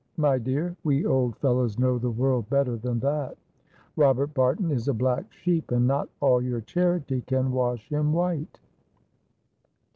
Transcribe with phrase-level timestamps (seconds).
[0.17, 3.37] My dear, we old fellows know the world better than that.
[3.95, 8.59] Robert Barton is a black sheep, and not all your charity can wash him white."